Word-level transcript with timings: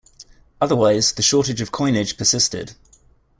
Otherwise, 0.59 1.11
the 1.11 1.21
shortage 1.21 1.61
of 1.61 1.71
coinage 1.71 2.17
persisted. 2.17 2.73